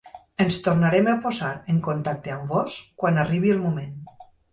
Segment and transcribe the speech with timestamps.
[0.43, 3.93] Ens tornarem a posar en contacte amb vós quan arribi el moment.